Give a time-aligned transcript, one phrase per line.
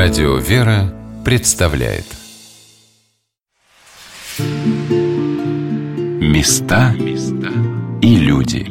[0.00, 2.04] Радио «Вера» представляет.
[6.20, 6.94] Места
[8.00, 8.64] и люди.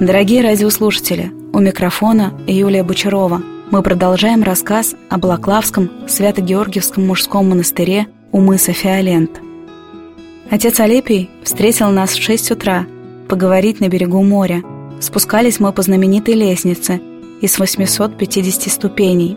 [0.00, 3.40] Дорогие радиослушатели, у микрофона Юлия Бочарова.
[3.70, 9.40] Мы продолжаем рассказ о Балаклавском Свято-Георгиевском мужском монастыре у мыса Фиолент–
[10.48, 12.86] Отец Алепий встретил нас в 6 утра
[13.28, 14.62] поговорить на берегу моря.
[15.00, 17.00] Спускались мы по знаменитой лестнице
[17.40, 19.36] из 850 ступеней.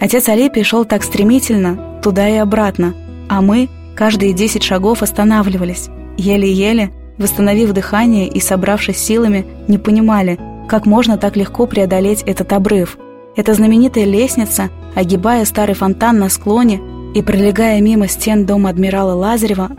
[0.00, 2.94] Отец Алепий шел так стремительно, туда и обратно,
[3.28, 5.88] а мы каждые 10 шагов останавливались.
[6.16, 10.38] Еле-еле, восстановив дыхание и собравшись силами, не понимали,
[10.68, 12.96] как можно так легко преодолеть этот обрыв.
[13.36, 16.80] Эта знаменитая лестница, огибая старый фонтан на склоне
[17.14, 19.70] и пролегая мимо стен дома адмирала Лазарева,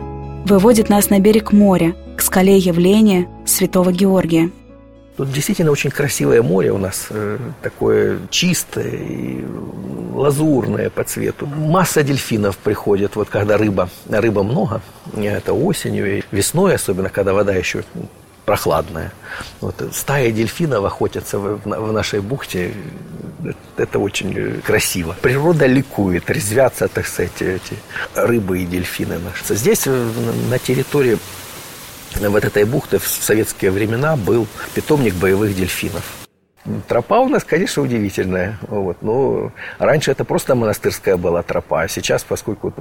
[0.44, 4.50] выводит нас на берег моря, к скале явления Святого Георгия.
[5.16, 9.44] Тут действительно очень красивое море у нас, э, такое чистое и
[10.14, 11.46] лазурное по цвету.
[11.46, 14.80] Масса дельфинов приходит, вот когда рыба, рыба много,
[15.16, 17.82] это осенью и весной, особенно когда вода еще
[18.48, 19.12] прохладная.
[19.60, 22.72] Вот, стая дельфинов охотятся в, в нашей бухте.
[23.76, 25.14] Это очень красиво.
[25.20, 27.76] Природа ликует, резвятся, так сказать, эти
[28.14, 29.54] рыбы и дельфины наши.
[29.54, 31.18] Здесь, на территории
[32.20, 36.04] вот этой бухты в советские времена был питомник боевых дельфинов.
[36.86, 38.58] Тропа у нас, конечно, удивительная.
[38.62, 39.02] Вот.
[39.02, 41.82] Но раньше это просто монастырская была тропа.
[41.82, 42.72] А сейчас, поскольку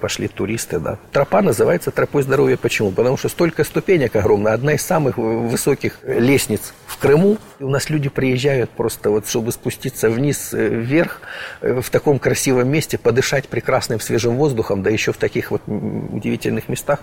[0.00, 0.98] пошли туристы, да.
[1.12, 2.56] Тропа называется тропой здоровья.
[2.56, 2.90] Почему?
[2.90, 4.52] Потому что столько ступенек огромно.
[4.52, 7.38] Одна из самых высоких лестниц в Крыму.
[7.58, 11.20] У нас люди приезжают просто вот, чтобы спуститься вниз, э, вверх,
[11.60, 16.68] э, в таком красивом месте, подышать прекрасным свежим воздухом, да еще в таких вот удивительных
[16.68, 17.00] местах.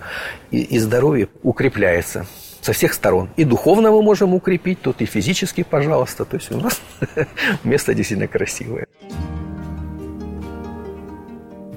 [0.52, 2.26] И, и здоровье укрепляется
[2.62, 3.30] со всех сторон.
[3.38, 6.26] И духовно мы можем укрепить тут, и физически, пожалуйста.
[6.26, 6.82] То есть у нас
[7.64, 8.88] место действительно красивое.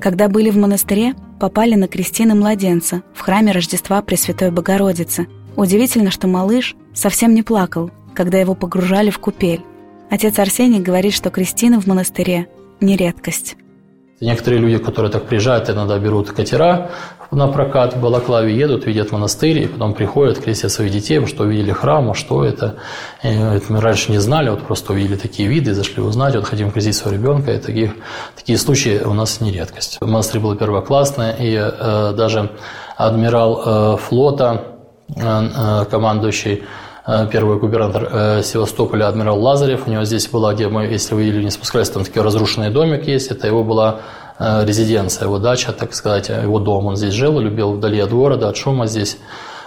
[0.00, 5.28] Когда были в монастыре, попали на крестины младенца в храме Рождества Пресвятой Богородицы.
[5.54, 9.62] Удивительно, что малыш совсем не плакал, когда его погружали в купель.
[10.10, 12.48] Отец Арсений говорит, что крестины в монастыре–
[12.80, 13.56] не редкость.
[14.22, 16.92] Некоторые люди, которые так приезжают, иногда берут катера
[17.32, 21.72] на прокат в Балаклаве, едут, видят монастырь, и потом приходят, крестят своих детей, что увидели
[21.72, 22.76] храм, а что это.
[23.24, 23.36] И
[23.68, 27.20] мы раньше не знали, вот просто увидели такие виды, зашли узнать, вот хотим крестить своего
[27.20, 27.96] ребенка, и таких,
[28.36, 30.00] такие случаи у нас не редкость.
[30.00, 32.52] Монастырь был первоклассный, и э, даже
[32.96, 34.62] адмирал э, флота,
[35.16, 36.62] э, э командующий
[37.06, 39.86] первый губернатор э, Севастополя, адмирал Лазарев.
[39.86, 43.06] У него здесь была, где мы, если вы видели, не спускались, там такой разрушенный домик
[43.06, 43.30] есть.
[43.30, 44.00] Это его была
[44.44, 46.86] Э, резиденция, его дача, так сказать, его дом.
[46.86, 49.18] Он здесь жил, любил вдали от города, от шума здесь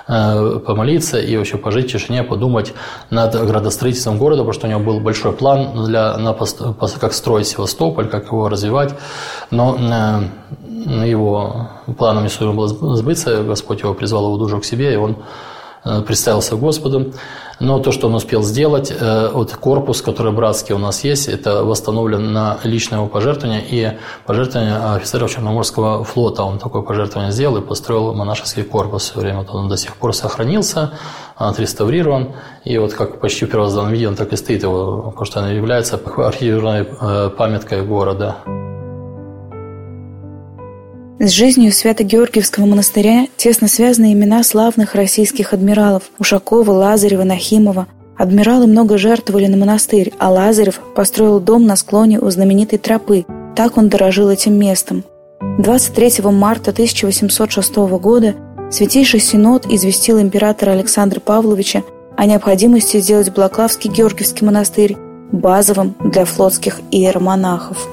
[0.08, 2.74] э, помолиться и вообще пожить в тишине, подумать
[3.10, 8.08] над градостроительством города, потому что у него был большой план для, на, как строить Севастополь,
[8.08, 8.94] как его развивать.
[9.50, 14.94] Но э, его планом не суждено было сбыться, Господь его призвал его душу к себе,
[14.94, 15.18] и он
[16.06, 17.14] представился Господу.
[17.60, 21.64] Но то, что он успел сделать, э, вот корпус, который братский у нас есть, это
[21.64, 26.44] восстановлен на личное его пожертвование и пожертвование офицеров Черноморского флота.
[26.44, 29.46] Он такое пожертвование сделал и построил монашеский корпус все время.
[29.50, 30.92] Он до сих пор сохранился,
[31.38, 32.34] отреставрирован.
[32.66, 35.50] И вот как почти в первозданном виде он так и стоит его, потому что он
[35.50, 38.65] является архитектурной э, памяткой города.
[41.26, 47.88] С жизнью Свято-Георгиевского монастыря тесно связаны имена славных российских адмиралов Ушакова, Лазарева, Нахимова.
[48.16, 53.26] Адмиралы много жертвовали на монастырь, а Лазарев построил дом на склоне у знаменитой тропы.
[53.56, 55.04] Так он дорожил этим местом.
[55.58, 58.36] 23 марта 1806 года
[58.70, 61.82] Святейший Синод известил императора Александра Павловича
[62.16, 64.96] о необходимости сделать Блаклавский Георгиевский монастырь
[65.32, 67.88] базовым для флотских иеромонахов.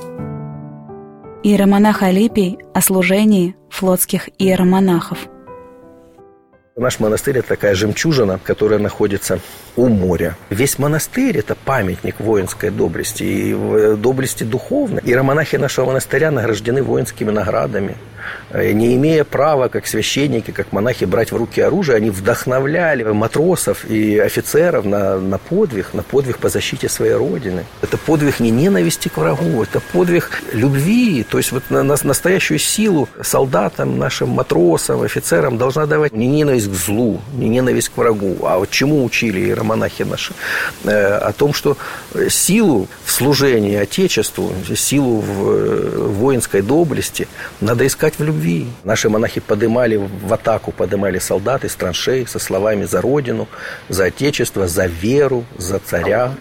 [1.45, 5.19] Иеромонах Алипий о служении флотских иеромонахов.
[6.77, 9.41] Наш монастырь– это такая жемчужина, которая находится
[9.75, 10.37] у моря.
[10.51, 15.03] Весь монастырь– это памятник воинской доблести и доблести духовной.
[15.05, 17.97] И романахи нашего монастыря награждены воинскими наградами.
[18.51, 23.85] Э, не имея права, как священники, как монахи, брать в руки оружие, они вдохновляли матросов
[23.89, 27.65] и офицеров на, на подвиг, на подвиг по защите своей родины.
[27.81, 31.25] Это подвиг не ненависти к врагу, это подвиг любви.
[31.25, 36.71] То есть вот на, на настоящую силу солдатам, нашим матросам, офицерам должна давать не ненависть
[36.71, 40.35] к злу, не ненависть к врагу, а вот чему учили иеромонахи наши?
[40.85, 41.77] Э, о том, что
[42.29, 47.29] силу в служении Отечеству, силу в, в воинской доблести
[47.61, 48.67] надо искать в любви.
[48.85, 53.49] Наши монахи подымали в атаку, подымали солдат из траншей со словами «за Родину»,
[53.89, 56.33] «за Отечество», «за веру», «за царя».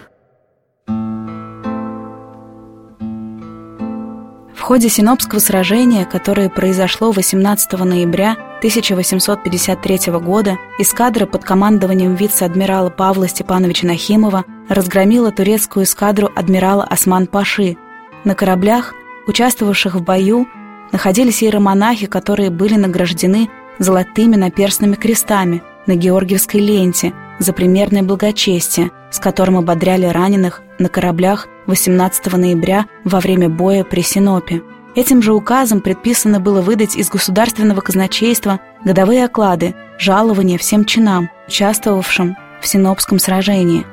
[4.62, 13.26] В ходе Синопского сражения, которое произошло 18 ноября 1853 года, эскадра под командованием вице-адмирала Павла
[13.26, 17.76] Степановича Нахимова разгромила турецкую эскадру адмирала Осман-Паши.
[18.22, 18.94] На кораблях,
[19.26, 20.46] участвовавших в бою,
[20.92, 23.48] находились иеромонахи, которые были награждены
[23.78, 31.48] золотыми наперстными крестами на Георгиевской ленте за примерное благочестие, с которым ободряли раненых на кораблях
[31.66, 34.62] 18 ноября во время боя при Синопе.
[34.94, 42.36] Этим же указом предписано было выдать из государственного казначейства годовые оклады, жалования всем чинам, участвовавшим
[42.60, 43.86] в Синопском сражении.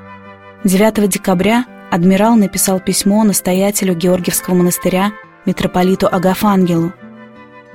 [0.65, 5.13] 9 декабря адмирал написал письмо настоятелю Георгиевского монастыря
[5.45, 6.93] митрополиту Агафангелу.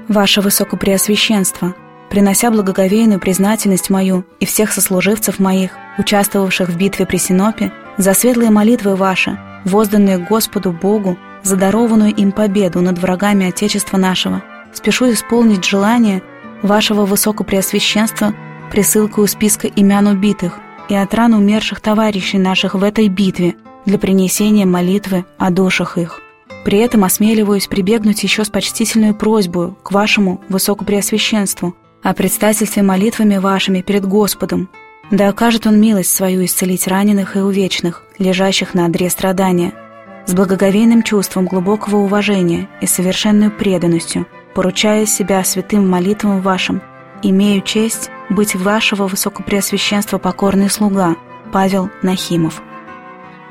[0.08, 1.74] «Ваше Высокопреосвященство,
[2.10, 8.50] принося благоговейную признательность мою и всех сослуживцев моих, участвовавших в битве при Синопе, за светлые
[8.50, 15.64] молитвы ваши, возданные Господу Богу за дарованную им победу над врагами Отечества нашего, спешу исполнить
[15.64, 16.22] желание
[16.62, 18.34] вашего Высокопреосвященства
[18.70, 20.58] присылкою списка имен убитых
[20.88, 23.54] и от ран умерших товарищей наших в этой битве
[23.86, 26.20] для принесения молитвы о душах их.
[26.64, 33.82] При этом осмеливаюсь прибегнуть еще с почтительной просьбой к вашему Высокопреосвященству о предстательстве молитвами вашими
[33.82, 34.68] перед Господом,
[35.10, 39.74] да окажет Он милость свою исцелить раненых и увечных, лежащих на одре страдания–
[40.26, 46.80] с благоговейным чувством глубокого уважения и совершенной преданностью, поручая себя святым молитвам вашим,
[47.22, 51.16] имею честь быть вашего высокопреосвященства покорный слуга
[51.52, 52.62] Павел Нахимов.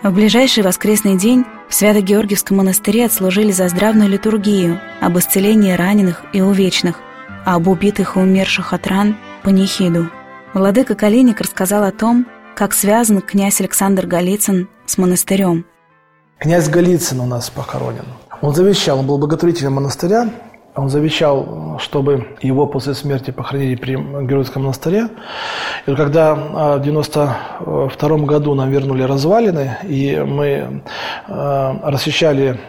[0.01, 6.39] В ближайший воскресный день в Свято-Георгиевском монастыре отслужили за здравную литургию об исцелении раненых и
[6.39, 6.99] увечных,
[7.47, 10.07] а об убитых и умерших от ран– панихиду.
[10.53, 15.65] Владыка Калиник рассказал о том, как связан князь Александр Голицын с монастырем–
[16.37, 18.05] Князь Голицын у нас похоронен.
[18.43, 20.29] Он завещал, он был благотворителем монастыря,
[20.75, 25.09] он завещал, чтобы его после смерти похоронили при Героическом монастыре.
[25.85, 30.81] И когда в 92 году нам вернули развалины, и мы
[31.27, 32.59] э, расчищали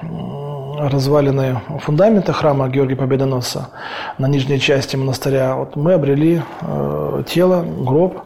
[0.79, 3.69] развалины фундамента храма Георгия Победоносца
[4.19, 8.23] на нижней части монастыря, вот мы обрели э, тело, гроб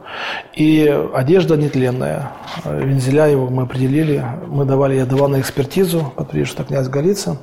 [0.55, 2.33] и одежда нетленная.
[2.65, 7.39] Вензеля его мы определили, мы давали, я давал на экспертизу, подтвердил, что князь Голицын.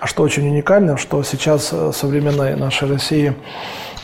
[0.00, 3.34] А что очень уникально, что сейчас в современной нашей России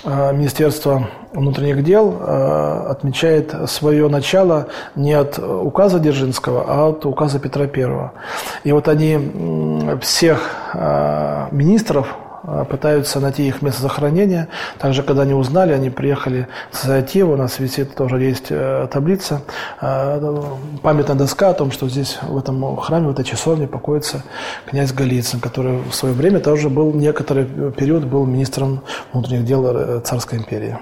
[0.06, 7.41] Э, Министерство внутренних дел э, отмечает свое начало не от указа Дзержинского, а от указа
[7.41, 8.12] Петра Первого.
[8.67, 9.17] И вот они
[10.01, 14.49] всех э, министров а, пытаются найти их место захоронения.
[14.81, 19.43] Также, когда они узнали, они приехали в инициативу, у нас висит тоже есть э, таблица,
[19.81, 20.43] э,
[20.83, 24.25] памятная доска о том, что здесь, в этом храме, в этой часовне покоится
[24.69, 28.83] князь Голицын, который в свое время тоже был, некоторый период был министром
[29.13, 30.77] внутренних дел э, Царской империи.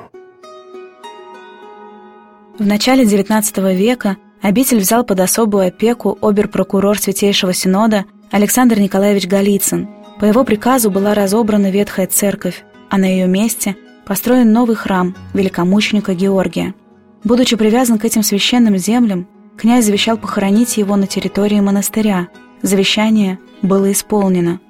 [2.58, 9.88] В начале XIX века обитель взял под особую опеку обер-прокурор Святейшего Синода Александр Николаевич Голицын–
[10.18, 13.76] по его приказу была разобрана ветхая церковь, а на ее месте
[14.06, 16.74] построен новый храм великомученика Георгия.
[17.24, 19.26] Будучи привязан к этим священным землям,
[19.56, 22.28] князь завещал похоронить его на территории монастыря.
[22.62, 24.60] Завещание было исполнено.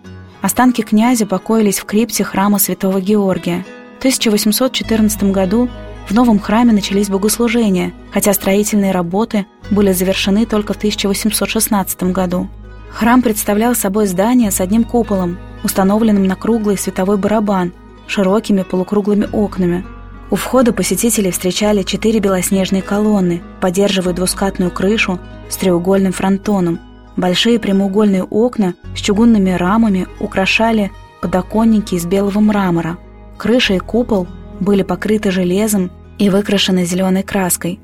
[0.40, 3.64] Останки князя покоились в крипте храма святого Георгия.
[3.96, 5.68] В 1814 году
[6.08, 12.48] в новом храме начались богослужения, хотя строительные работы были завершены только в 1816 году.
[12.90, 17.72] Храм представлял собой здание с одним куполом, установленным на круглый световой барабан,
[18.06, 19.84] широкими полукруглыми окнами.
[20.30, 25.18] У входа посетителей встречали четыре белоснежные колонны, поддерживая двускатную крышу
[25.48, 26.80] с треугольным фронтоном.
[27.16, 30.92] Большие прямоугольные окна с чугунными рамами украшали
[31.22, 32.98] подоконники из белого мрамора.
[33.38, 34.26] Крыша и купол
[34.60, 37.80] были покрыты железом и выкрашены зеленой краской.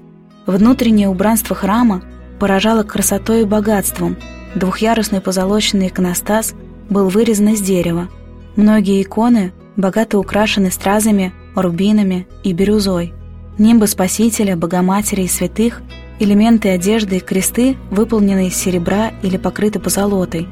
[0.47, 2.03] Внутреннее убранство храма
[2.39, 4.17] поражало красотой и богатством–
[4.55, 6.55] Двухъярусный позолоченный иконостас
[6.89, 8.09] был вырезан из дерева.
[8.57, 13.15] Многие иконы богато украшены стразами, рубинами и бирюзой.
[13.59, 15.83] Нимбы Спасителя, Богоматери и святых,
[16.19, 20.49] элементы одежды и кресты выполнены из серебра или покрыты позолотой.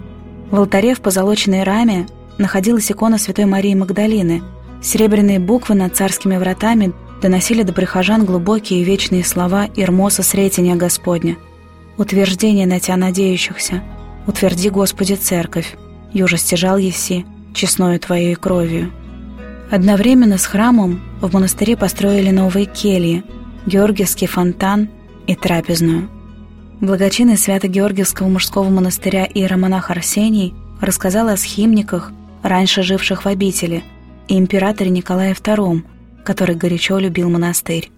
[0.51, 2.07] В алтаре в позолоченной раме
[2.39, 4.43] находилась икона Святой Марии Магдалины.
[4.83, 11.37] Серебряные буквы над царскими вратами доносили до прихожан глубокие и вечные слова Ирмоса Сретения Господня–
[11.99, 13.83] утверждение на тебя надеющихся.
[14.27, 15.77] Утверди, Господи, церковь,
[16.13, 18.93] юже стяжал еси, честною Твоей кровью.
[19.71, 23.25] Одновременно с храмом в монастыре построили новые кельи,
[23.67, 24.89] Георгиевский фонтан
[25.27, 26.09] и трапезную.
[26.81, 33.83] Благочинный Свято-Георгиевского мужского монастыря иеромонах Арсений рассказал о схимниках, раньше живших в обители,
[34.29, 35.83] и императоре Николае II,
[36.25, 37.91] который горячо любил монастырь.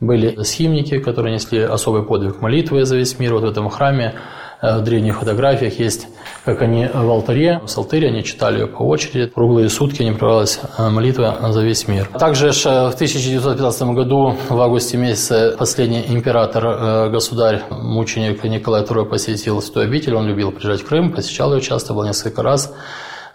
[0.00, 3.34] Были схимники, которые несли особый подвиг молитвы за весь мир.
[3.34, 4.14] Вот в этом храме
[4.60, 6.08] Э, в древних фотографиях есть,
[6.44, 9.26] как они в алтаре, в псалтыре они читали ее по очереди.
[9.26, 12.06] Круглые сутки не прерывалась э, молитва за весь мир.
[12.18, 19.60] Также в 1915 году, в августе месяце, последний император, э, государь, мученик Николай II посетил
[19.60, 20.14] эту обитель.
[20.14, 22.74] Он любил приезжать в Крым, посещал ее часто, был несколько раз.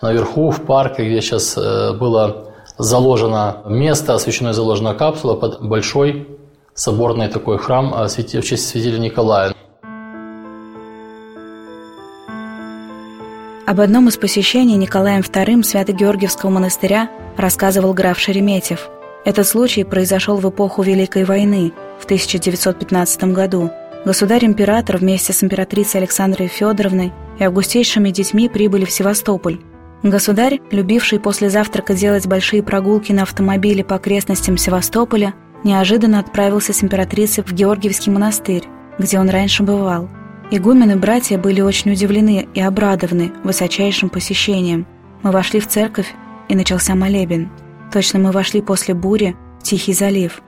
[0.03, 6.27] Наверху, в парке, где сейчас было заложено место, освященное заложена капсула под большой
[6.73, 9.53] соборный такой храм в честь святителя Николая.
[13.65, 18.89] Об одном из посещений Николаем II Свято-Георгиевского монастыря рассказывал граф Шереметьев.
[19.23, 23.71] Этот случай произошел в эпоху Великой войны в 1915 году.
[24.03, 29.59] Государь-император вместе с императрицей Александрой Федоровной и августейшими детьми прибыли в Севастополь.
[30.03, 35.33] Государь, любивший после завтрака делать большие прогулки на автомобиле по окрестностям Севастополя,
[35.63, 38.65] неожиданно отправился с императрицей в Георгиевский монастырь,
[38.99, 40.09] где он раньше бывал–
[40.55, 44.85] Игумен и братья были очень удивлены и обрадованы высочайшим посещением.
[45.23, 46.13] Мы вошли в церковь,
[46.47, 47.49] и начался молебен.
[47.91, 50.43] Точно мы вошли после бури в Тихий залив.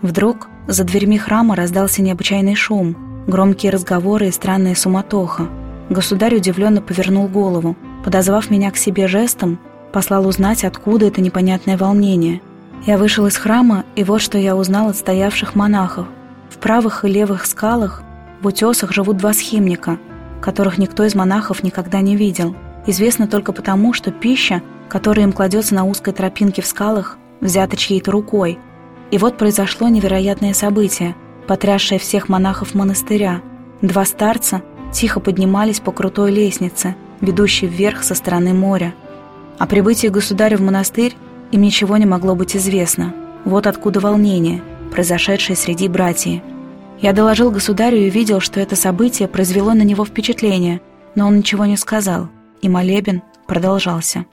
[0.00, 5.48] Вдруг за дверьми храма раздался необычайный шум, громкие разговоры и странная суматоха.
[5.90, 7.76] Государь удивленно повернул голову.
[8.08, 9.58] Подозвав меня к себе жестом,
[9.92, 12.40] послал узнать, откуда это непонятное волнение.
[12.86, 16.06] Я вышел из храма, и вот что я узнал от стоявших монахов.
[16.48, 18.02] В правых и левых скалах
[18.40, 19.98] в утесах живут два схимника,
[20.40, 22.56] которых никто из монахов никогда не видел.
[22.86, 28.10] Известно только потому, что пища, которая им кладется на узкой тропинке в скалах, взята чьей-то
[28.10, 28.58] рукой.
[29.10, 31.14] И вот произошло невероятное событие,
[31.46, 33.42] потрясшее всех монахов монастыря.
[33.82, 34.62] Два старца
[34.94, 38.94] тихо поднимались по крутой лестнице, ведущей вверх со стороны моря.
[39.58, 41.14] О прибытии государя в монастырь
[41.50, 43.14] им ничего не могло быть известно.
[43.44, 46.42] Вот откуда волнение, произошедшее среди братьев.
[47.00, 50.80] Я доложил государю и видел, что это событие произвело на него впечатление,
[51.14, 52.28] но он ничего не сказал,
[52.60, 54.26] и молебен продолжался.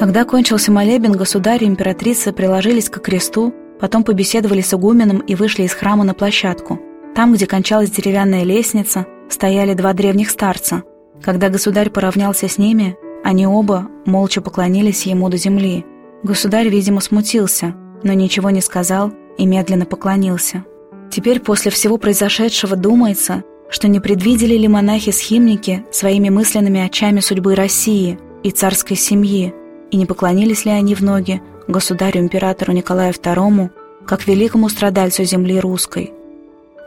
[0.00, 5.62] Когда кончился молебен, государь и императрица приложились к кресту, потом побеседовали с игуменом и вышли
[5.62, 6.80] из храма на площадку.
[7.14, 10.82] Там, где кончалась деревянная лестница, стояли два древних старца.
[11.22, 15.84] Когда государь поравнялся с ними, они оба молча поклонились ему до земли.
[16.22, 20.64] Государь, видимо, смутился, но ничего не сказал и медленно поклонился.
[21.10, 28.18] Теперь после всего произошедшего думается, что не предвидели ли монахи-схимники своими мысленными очами судьбы России
[28.42, 29.54] и царской семьи,
[29.90, 33.70] и не поклонились ли они в ноги государю-императору Николаю II,
[34.06, 36.12] как великому страдальцу земли русской.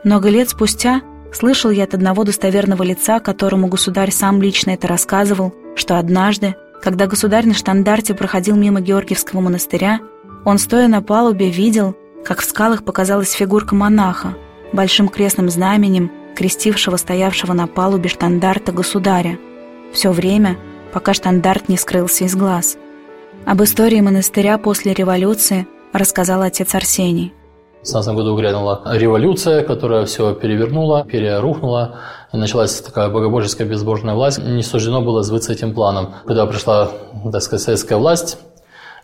[0.04, 1.02] Много лет спустя
[1.32, 7.06] слышал я от одного достоверного лица, которому государь сам лично это рассказывал, что однажды, когда
[7.06, 10.00] государь на штандарте проходил мимо Георгиевского монастыря,
[10.44, 14.34] он, стоя на палубе, видел, как в скалах показалась фигурка монаха,
[14.72, 19.38] большим крестным знаменем, крестившего стоявшего на палубе штандарта государя.
[19.92, 20.56] Все время,
[20.92, 22.76] пока штандарт не скрылся из глаз.
[23.44, 27.32] Об истории монастыря после революции рассказал отец Арсений.
[27.86, 32.00] В 17 году грянула революция, которая все перевернула, перерухнула,
[32.32, 34.40] и началась такая богобожеская безбожная власть.
[34.40, 36.12] Не суждено было сбыться этим планом.
[36.26, 36.90] Когда пришла,
[37.30, 38.38] так сказать, советская власть,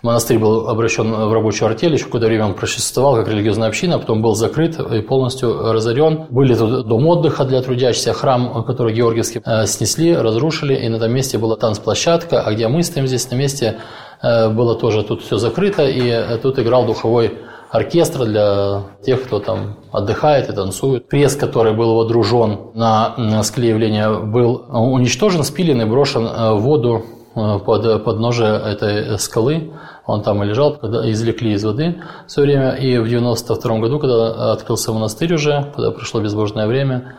[0.03, 4.21] Монастырь был обращен в рабочую артель, еще какое-то время он просуществовал как религиозная община, потом
[4.21, 6.27] был закрыт и полностью разорен.
[6.29, 11.13] Были тут дом отдыха для трудящихся, храм, который Георгиевский э, снесли, разрушили, и на этом
[11.13, 13.79] месте была танцплощадка, а где мы стоим здесь на месте,
[14.23, 17.39] э, было тоже тут все закрыто, и э, тут играл духовой
[17.73, 21.09] оркестр для тех, кто там отдыхает и танцует.
[21.09, 27.03] Крест, который был водружен на склеивление, был уничтожен, спилен и брошен в воду
[27.35, 29.73] под подножие этой скалы.
[30.05, 32.73] Он там и лежал, когда извлекли из воды все время.
[32.73, 37.15] И в 92 году, когда открылся монастырь уже, когда пришло безбожное время,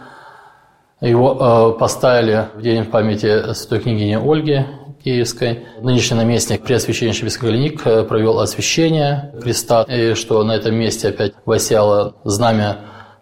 [1.01, 4.65] его э, поставили в день памяти святой княгини Ольги
[5.03, 5.65] Киевской.
[5.81, 12.15] Нынешний наместник Преосвященнейший Бескоголеник э, провел освящение креста, и что на этом месте опять восяло
[12.23, 12.77] знамя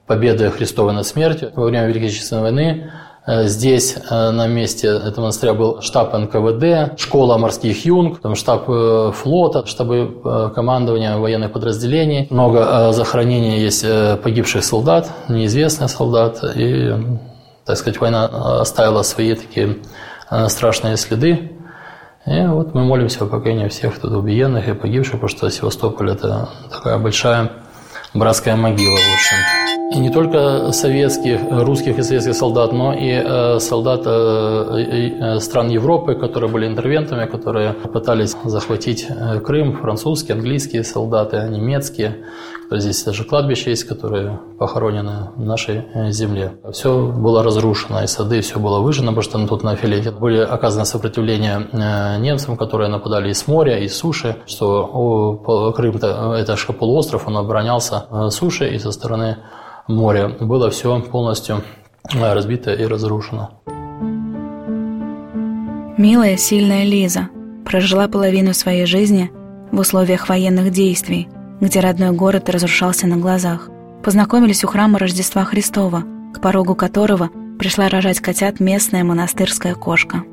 [0.05, 2.91] победы Христовой над смертью во время Великой Отечественной войны.
[3.25, 8.65] Э, здесь э, на месте этого монастыря был штаб НКВД, школа морских юнг, там штаб
[9.15, 12.27] флота, штабы командования военных подразделений.
[12.29, 13.83] Много захоронений есть
[14.21, 16.43] погибших солдат, неизвестных солдат.
[16.55, 16.93] И,
[17.65, 19.77] так сказать, война оставила свои такие
[20.47, 21.50] страшные следы.
[22.25, 26.49] И вот мы молимся о поколении всех тут убиенных и погибших, потому что Севастополь– это
[26.69, 27.51] такая большая
[28.13, 29.80] братская могила, в общем.
[29.93, 35.67] И не только советских, русских и советских солдат, но и э, солдат э, э, стран
[35.67, 39.05] Европы, которые были интервентами, которые пытались захватить
[39.43, 42.23] Крым, французские, английские солдаты, немецкие.
[42.71, 46.53] Здесь даже кладбище есть, которые похоронены в нашей земле.
[46.71, 50.85] Все было разрушено, и сады, все было выжжено, потому что тут на Филете были оказано
[50.85, 51.67] сопротивление
[52.19, 55.97] немцам, которые нападали из моря, из суши, что Крым–
[56.33, 59.39] это же полуостров, он оборонялся суши и со стороны
[59.87, 60.27] море.
[60.27, 61.63] Было все полностью
[62.13, 63.61] э, разбито и разрушено.
[65.97, 67.29] Милая, сильная Лиза
[67.65, 69.31] прожила половину своей жизни
[69.71, 73.69] в условиях военных действий, где родной город разрушался на глазах.
[74.03, 80.23] Познакомились у храма Рождества Христова, к порогу которого пришла рожать котят местная монастырская кошка.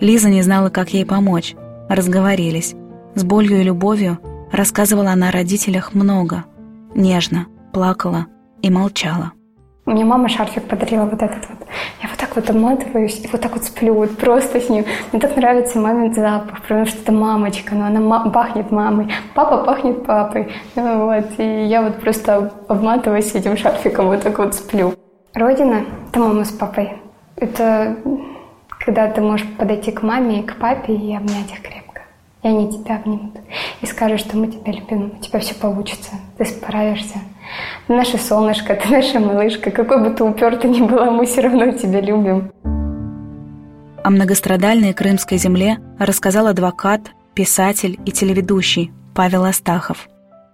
[0.00, 1.54] Лиза не знала, как ей помочь.
[1.88, 2.74] Разговорились.
[3.14, 4.18] С болью и любовью
[4.52, 6.44] рассказывала она о родителях много.
[6.94, 8.26] Нежно, плакала,
[8.64, 9.32] и молчала.
[9.84, 11.68] Мне мама шарфик подарила вот этот вот.
[12.02, 14.86] Я вот так вот обматываюсь и вот так вот сплю, вот просто с ним.
[15.12, 19.12] Мне так нравится мамин запах, потому что это мамочка, но она пахнет мамой.
[19.34, 20.50] Папа пахнет папой.
[20.76, 24.94] Ну вот, и я вот просто обматываюсь этим шарфиком, вот так вот сплю.
[25.34, 26.94] Родина– это мама с папой.
[27.36, 27.96] Это
[28.78, 31.83] когда ты можешь подойти к маме и к папе и обнять их крепко
[32.44, 33.34] и они тебя обнимут.
[33.80, 37.18] И скажут, что мы тебя любим, у тебя все получится, ты справишься.
[37.86, 39.70] Ты наше солнышко, ты наша малышка.
[39.70, 42.52] Какой бы ты упертый ни была, мы все равно тебя любим.
[44.04, 47.00] О многострадальной крымской земле рассказал адвокат,
[47.32, 50.06] писатель и телеведущий Павел Астахов.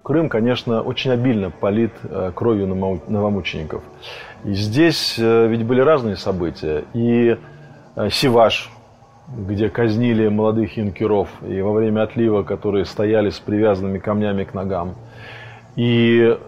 [0.05, 3.83] Крым, конечно, очень обильно полит э, кровью новомучеников.
[4.45, 6.85] И здесь э, ведь были разные события.
[6.95, 7.37] И
[7.97, 8.71] э, Сиваш,
[9.37, 14.95] где казнили молодых юнкеров, и во время отлива, которые стояли с привязанными камнями к ногам,
[15.77, 16.39] и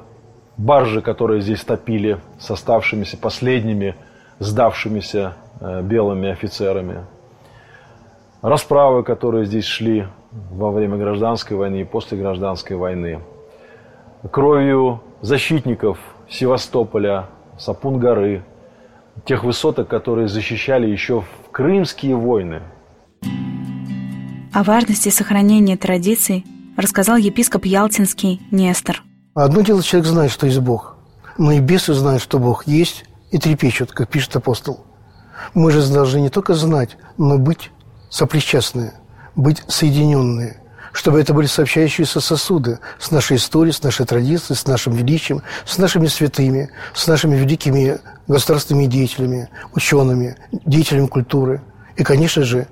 [0.56, 3.94] баржи, которые здесь топили с оставшимися последними,
[4.38, 7.04] сдавшимися э, белыми офицерами,
[8.42, 10.06] расправы, которые здесь шли
[10.50, 13.20] во время гражданской войны и после гражданской войны,
[14.30, 17.26] кровью защитников Севастополя,
[17.58, 18.42] Сапун-горы,
[19.24, 22.62] тех высоток, которые защищали еще в крымские войны.
[24.52, 26.44] О важности сохранения традиций
[26.76, 29.02] рассказал епископ Ялтинский Нестор.
[29.34, 30.96] Одно дело, человек знает, что есть Бог,
[31.38, 34.84] но и бесы знают, что Бог есть, и трепещут, как пишет апостол.
[35.54, 37.70] Мы же должны не только знать, но быть
[38.10, 38.92] сопричастные,
[39.34, 40.60] быть соединенные,
[40.92, 45.78] чтобы это были сообщающиеся сосуды с нашей историей, с нашей традицией, с нашим величием, с
[45.78, 51.62] нашими святыми, с нашими великими государственными деятелями, учеными, деятелями культуры
[51.96, 52.66] и, конечно же,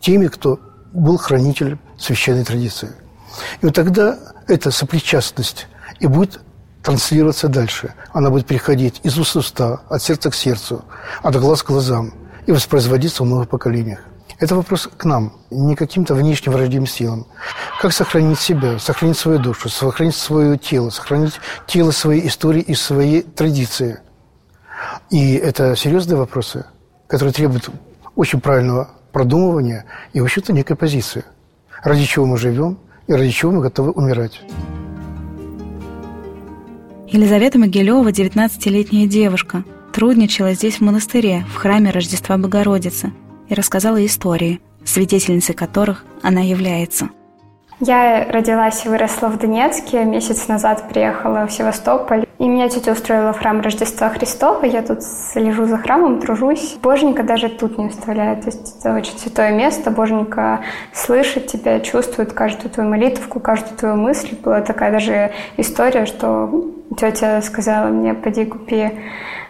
[0.00, 0.60] теми, кто
[0.92, 2.90] был хранителем священной традиции.
[3.60, 5.66] И вот тогда эта сопричастность
[6.00, 6.40] и будет
[6.82, 7.94] транслироваться дальше.
[8.12, 10.84] Она будет переходить из уст в уста, от сердца к сердцу,
[11.22, 12.14] от глаз к глазам
[12.46, 14.00] и воспроизводиться в новых поколениях.
[14.38, 17.26] Это вопрос к нам, не каким-то внешним враждебным силам.
[17.80, 21.34] Как сохранить себя, сохранить свою душу, сохранить свое тело, сохранить
[21.66, 23.98] тело своей истории и своей традиции.
[25.10, 26.66] И это серьезные вопросы,
[27.06, 27.70] которые требуют
[28.14, 31.24] очень правильного продумывания и, вообще-то, некой позиции.
[31.82, 34.40] Ради чего мы живем и ради чего мы готовы умирать.
[37.08, 39.62] Елизавета Могилева, 19-летняя девушка,
[39.92, 43.12] трудничала здесь в монастыре, в храме Рождества Богородицы,
[43.48, 47.10] и рассказала истории, свидетельницей которых она является–
[47.80, 50.04] я родилась и выросла в Донецке.
[50.04, 52.25] Месяц назад приехала в Севастополь.
[52.38, 54.64] И меня тетя устроила в храм Рождества Христова.
[54.64, 56.76] Я тут слежу за храмом, тружусь.
[56.82, 58.42] Божника даже тут не оставляет.
[58.42, 59.90] То есть это очень святое место.
[59.90, 60.60] Божника
[60.92, 64.36] слышит тебя, чувствует каждую твою молитву, каждую твою мысль.
[64.42, 68.92] Была такая даже история, что тетя сказала мне, поди купи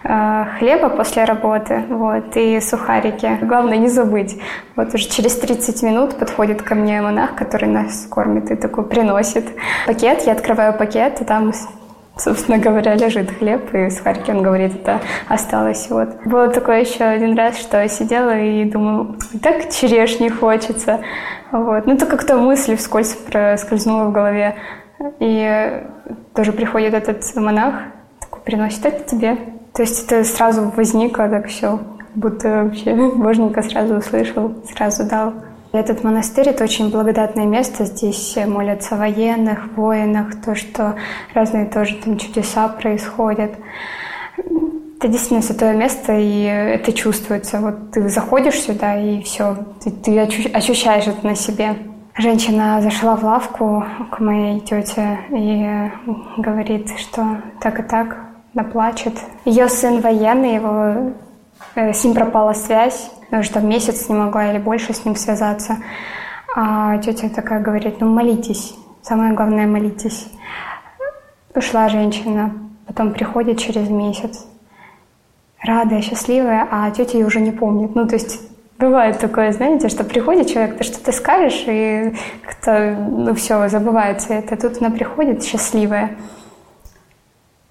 [0.09, 3.39] Э, хлеба после работы, вот, и сухарики.
[3.43, 4.41] Главное не забыть.
[4.77, 9.47] Вот уже через 30 минут подходит ко мне монах, который нас кормит и такой приносит
[9.87, 10.23] пакет.
[10.25, 11.53] Я открываю пакет, и там
[12.17, 15.89] собственно говоря, лежит хлеб и сухарики, он говорит, это осталось.
[15.91, 16.17] Вот.
[16.25, 21.01] Было такое еще один раз, что я сидела и думаю, так черешни хочется.
[21.53, 21.87] Вот.
[21.87, 24.57] Ну, то как-то мысль вскользь проскользнула в голове.
[25.21, 25.83] И
[26.35, 27.75] тоже приходит этот монах,
[28.19, 29.37] такой приносит это тебе.
[29.75, 31.79] То есть это сразу возникло так все,
[32.15, 35.35] будто вообще Божника сразу услышал, сразу дал.
[35.77, 37.85] Этот монастырь– это очень благодатное место.
[37.85, 40.97] Здесь молятся военных, воинах, то, что
[41.35, 43.53] разные тоже там чудеса происходят.
[44.99, 47.61] Это действительно святое место, и это чувствуется.
[47.61, 51.77] Вот ты заходишь сюда, и все, ты, ты ощущаешь это на себе.
[52.17, 55.91] Женщина зашла в лавку к моей тете и
[56.39, 58.17] говорит, что так и так,
[58.55, 59.13] она плачет.
[59.45, 61.13] Ее сын военный, его,
[61.75, 65.79] э, с ним пропала связь, потому что месяц не могла или больше с ним связаться.
[66.55, 70.29] А тетя такая говорит, ну молитесь, самое главное молитесь.
[71.55, 72.53] Ушла женщина,
[72.87, 74.47] потом приходит через месяц,
[75.63, 77.95] радая, счастливая, а тетя ее уже не помнит.
[77.95, 78.41] Ну, то есть
[78.79, 84.57] бывает такое, знаете, что приходит человек, ты что-то скажешь, и как-то, ну, все, забывается это.
[84.57, 86.17] Тут она приходит счастливая.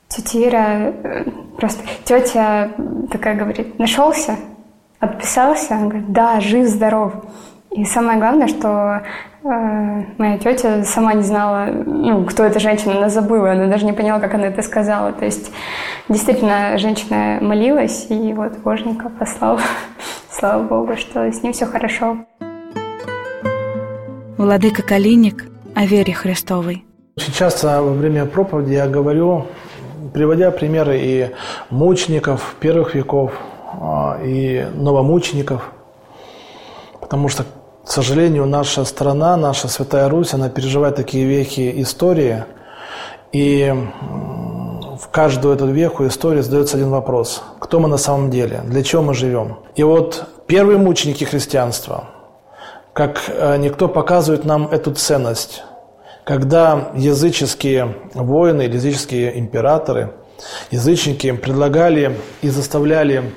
[0.07, 0.65] Тетя Ира,
[1.03, 1.25] э,
[1.57, 2.71] просто тетя
[3.11, 4.37] такая говорит, нашелся,
[4.99, 7.13] отписался, он говорит, да, жив, здоров.
[7.71, 9.01] И самое главное, что
[9.43, 13.91] э, моя тетя сама не знала, ну, кто эта женщина, она забыла, она даже не
[13.91, 15.11] поняла, как она это сказала.
[15.11, 15.51] То есть
[16.07, 19.59] действительно женщина молилась, и вот Божника послал.
[20.31, 22.17] Слава Богу, что с ним все хорошо.
[24.37, 26.85] Владыка Калиник о вере Христовой.
[27.17, 29.47] Очень часто во время проповеди я говорю,
[30.13, 31.31] приводя примеры и
[31.69, 33.33] мучеников первых веков,
[34.23, 35.71] и новомучеников,
[36.99, 37.45] потому что
[37.85, 42.43] к сожалению, наша страна, наша Святая Русь, она переживает такие вехи истории,
[43.31, 43.71] и
[44.99, 47.43] в каждую эту веху истории задается один вопрос.
[47.59, 48.61] Кто мы на самом деле?
[48.65, 49.59] Для чего мы живем?
[49.75, 52.05] И вот первые мученики христианства,
[52.93, 55.63] как э, никто показывает нам эту ценность,
[56.23, 60.13] когда языческие воины, языческие императоры,
[60.71, 63.31] язычники предлагали и заставляли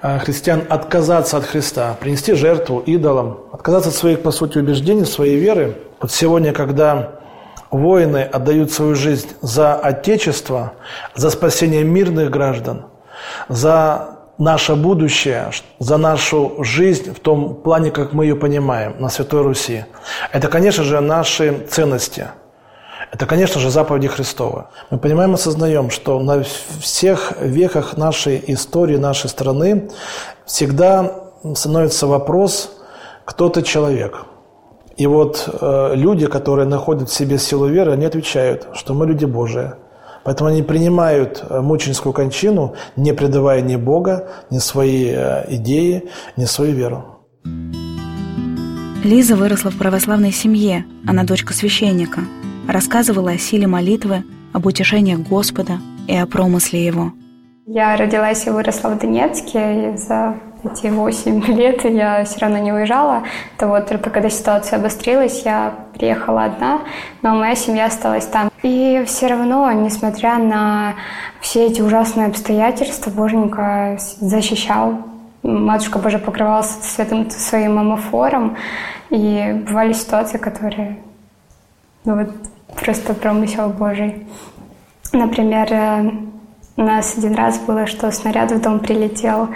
[0.00, 5.76] христиан отказаться от Христа, принести жертву идолам, отказаться от своих, по сути, убеждений, своей веры.
[6.00, 7.12] Вот сегодня, когда
[7.70, 10.72] воины отдают свою жизнь за Отечество,
[11.14, 12.86] за спасение мирных граждан,
[13.48, 19.42] за наше будущее, за нашу жизнь в том плане, как мы ее понимаем на Святой
[19.42, 19.84] Руси.
[20.32, 22.28] Это, конечно же, наши ценности–
[23.12, 24.64] это, конечно же, заповеди Христовы.
[24.90, 29.90] Мы понимаем и осознаем, что на всех веках нашей истории, нашей страны
[30.44, 32.72] всегда становится вопрос,
[33.24, 34.24] кто ты человек.
[34.96, 39.26] И вот э, люди, которые находят в себе силу веры, они отвечают, что мы люди
[39.26, 39.72] Божии.
[40.24, 46.46] Поэтому они принимают э, мученическую кончину, не предавая ни Бога, ни свои э, идеи, ни
[46.46, 47.04] свою веру.
[49.04, 52.22] Лиза выросла в православной семье, она дочка священника–
[52.68, 57.12] рассказывала о силе молитвы, об утешениях Господа и о промысле Его.
[57.66, 62.72] Я родилась и выросла в Донецке, и за эти восемь лет я все равно не
[62.72, 63.24] уезжала.
[63.58, 66.80] То вот только когда ситуация обострилась, я приехала одна,
[67.22, 68.50] но моя семья осталась там.
[68.62, 70.94] И все равно, несмотря на
[71.40, 74.98] все эти ужасные обстоятельства, Боженька защищал.
[75.42, 78.56] Матушка Божия покрывалась святым своим амофором.
[79.10, 80.98] И бывали ситуации, которые
[82.04, 82.30] ну, вот
[82.88, 84.26] просто промысел Божий.
[85.12, 86.10] Например, э,
[86.78, 89.48] у нас один раз было, что снаряд в дом прилетел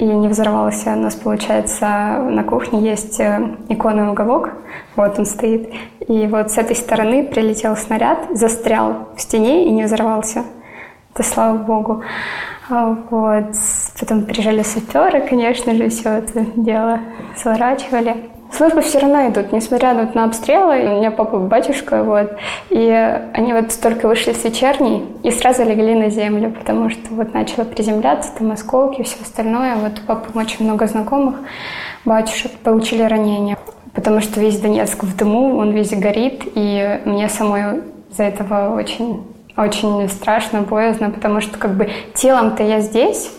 [0.00, 0.94] и не взорвался.
[0.94, 1.86] У нас, получается,
[2.28, 4.50] на кухне есть э, иконный уголок,
[4.96, 5.72] вот он стоит.
[6.08, 10.42] И вот с этой стороны прилетел снаряд, застрял в стене и не взорвался.
[11.14, 12.02] Это слава Богу.
[12.68, 13.54] А вот.
[14.00, 16.98] Потом приезжали саперы, конечно же, все это дело
[17.36, 18.32] сворачивали.
[18.52, 20.84] Службы все равно идут, несмотря вот на обстрелы.
[20.84, 22.36] У меня папа батюшка, вот.
[22.68, 22.86] И
[23.32, 27.64] они вот только вышли с вечерней и сразу легли на землю, потому что вот начало
[27.64, 29.76] приземляться, там осколки, все остальное.
[29.76, 31.36] Вот у папы очень много знакомых
[32.04, 33.56] батюшек получили ранения,
[33.94, 39.24] потому что весь Донецк в дыму, он весь горит, и мне самой за этого очень
[39.56, 43.30] очень страшно, боязно, потому что как бы телом-то я здесь,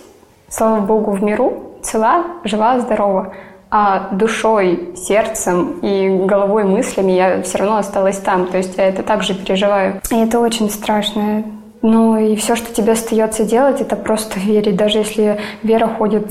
[0.47, 3.33] слава богу, в миру, цела, жива, здорова
[3.75, 8.45] а душой, сердцем и головой, мыслями я все равно осталась там.
[8.45, 9.99] То есть я это также переживаю.
[10.11, 11.43] И это очень страшно.
[11.81, 16.27] Ну и все, что тебе остается делать, это просто верить, даже если вера ходит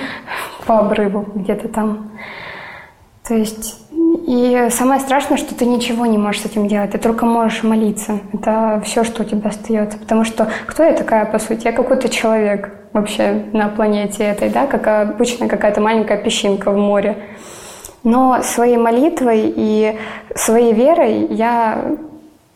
[0.66, 2.10] по обрыву где-то там.
[3.28, 3.78] То есть
[4.26, 8.20] и самое страшное, что ты ничего не можешь с этим делать, ты только можешь молиться.
[8.32, 9.98] Это все, что у тебя остается.
[9.98, 11.64] Потому что кто я такая, по сути?
[11.64, 17.16] Я какой-то человек вообще на планете этой, да, как обычно какая-то маленькая песчинка в море.
[18.04, 19.98] Но своей молитвой и
[20.34, 21.84] своей верой я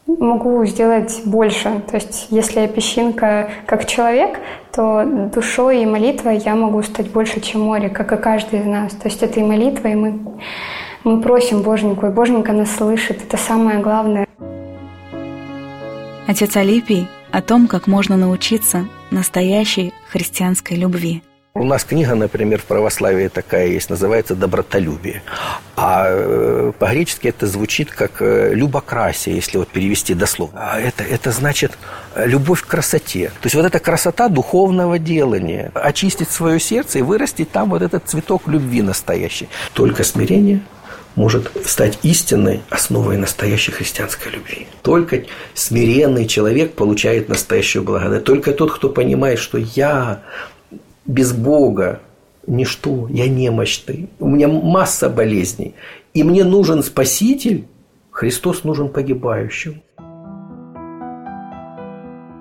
[0.07, 1.83] могу сделать больше.
[1.91, 4.39] То есть, если я песчинка как человек,
[4.73, 8.93] то душой и молитвой я могу стать больше, чем море, как и каждый из нас.
[8.93, 10.19] То есть, этой молитвой мы,
[11.07, 13.23] мы просим Боженьку, и Боженька нас слышит.
[13.23, 14.27] Это самое главное.
[16.27, 21.23] Отец Алипий о том, как можно научиться настоящей христианской любви.
[21.55, 25.23] У нас книга, например, в православии такая есть, называется «Добротолюбие».
[25.75, 30.73] А э, по-гречески это звучит как э, «любокрасие», если вот перевести дословно.
[30.73, 31.79] А это, это значит
[32.15, 33.29] э, любовь к красоте.
[33.29, 35.71] То есть вот эта красота духовного делания.
[35.75, 39.49] Очистить свое сердце и вырастить там вот этот цветок любви настоящий.
[39.73, 40.61] Только смирение
[41.17, 44.67] может стать истинной основой настоящей христианской любви.
[44.83, 45.25] Только
[45.55, 48.25] смиренный человек получает настоящую благодать.
[48.25, 50.23] Только тот, кто понимает, что я
[51.07, 52.01] без Бога
[52.47, 55.75] ничто, я немощный, у меня масса болезней,
[56.15, 57.67] и мне нужен Спаситель,
[58.11, 59.83] Христос нужен погибающим.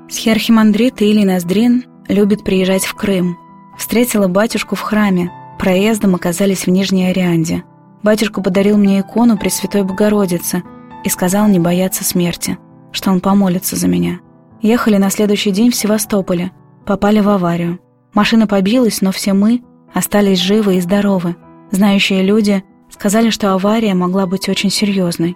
[0.09, 3.38] Схиархимандрит Илий Ноздрин любит приезжать в Крым.
[3.77, 7.63] Встретила батюшку в храме, проездом оказались в Нижней Орианде.
[8.06, 10.62] Батюшка подарил мне икону Пресвятой Богородицы
[11.04, 12.60] и сказал не бояться смерти,
[12.91, 14.20] что он помолится за меня.
[14.62, 16.52] Ехали на следующий день в Севастополе,
[16.86, 17.80] попали в аварию.
[18.13, 21.36] Машина побилась, но все мы остались живы и здоровы.
[21.72, 25.36] Знающие люди сказали, что авария могла быть очень серьезной.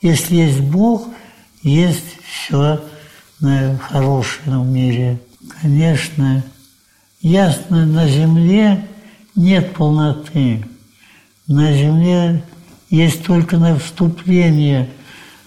[0.00, 1.08] Если есть Бог,
[1.64, 2.78] есть все
[3.90, 5.18] хорошее в мире.
[5.60, 6.44] Конечно,
[7.20, 8.86] ясно, на земле
[9.34, 10.64] нет полноты.
[11.46, 12.44] На земле
[12.90, 14.88] есть только на вступление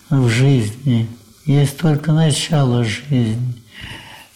[0.09, 1.07] в жизни,
[1.45, 3.57] есть только начало жизни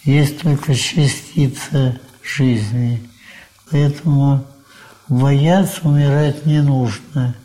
[0.04, 3.02] есть только частица жизни.
[3.70, 4.46] Поэтому
[5.08, 7.36] бояться умирать не нужно.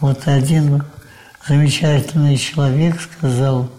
[0.00, 0.82] Вот один
[1.46, 3.70] замечательный человек сказал,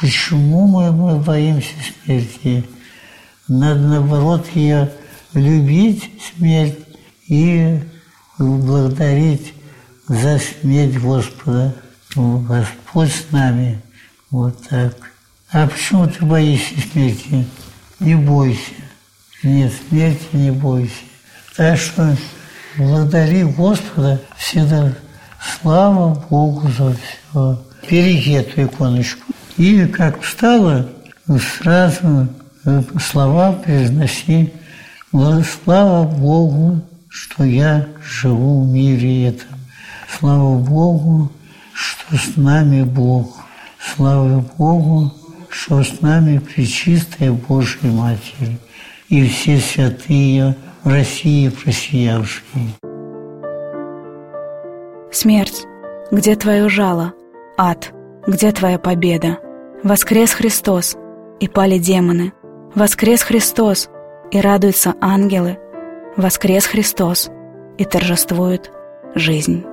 [0.00, 2.64] почему мы, мы боимся смерти?
[3.48, 4.90] Надо, наоборот, ее
[5.34, 6.78] любить, смерть,
[7.26, 7.80] и
[8.38, 9.54] благодарить
[10.08, 11.74] за смерть Господа.
[12.14, 13.80] Господь с нами.
[14.30, 14.94] Вот так.
[15.50, 17.46] А почему ты боишься смерти?
[18.00, 18.72] Не бойся.
[19.42, 20.92] Нет, смерти не бойся.
[21.56, 22.16] Так что
[22.76, 24.92] благодари Господа всегда.
[25.60, 27.62] Слава Богу за все.
[27.90, 29.32] Береги эту иконочку.
[29.56, 30.88] И как встала,
[31.58, 32.28] сразу
[32.64, 34.52] э, слова произноси.
[35.12, 36.80] Слава Богу,
[37.14, 39.60] что я живу в мире этом.
[40.18, 41.30] Слава Богу,
[41.72, 43.36] что с нами Бог.
[43.78, 45.12] Слава Богу,
[45.48, 48.58] что с нами Пречистая Божья Матерь
[49.08, 52.74] и все святые в России просиявшие.
[55.12, 55.66] Смерть,
[56.10, 57.12] где твое жало?
[57.56, 57.92] Ад,
[58.26, 59.38] где твоя победа?
[59.84, 60.96] Воскрес Христос,
[61.38, 62.32] и пали демоны.
[62.74, 63.88] Воскрес Христос,
[64.32, 65.58] и радуются ангелы.
[66.16, 67.28] Воскрес Христос,
[67.76, 68.70] и торжествует
[69.16, 69.64] жизнь.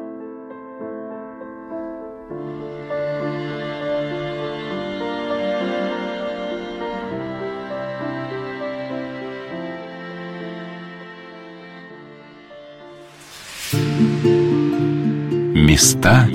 [15.54, 16.28] Места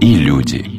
[0.00, 0.75] и люди.